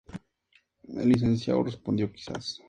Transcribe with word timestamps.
El 0.95 1.09
licenciado 1.09 1.61
respondió: 1.61 2.11
"Quizás". 2.11 2.59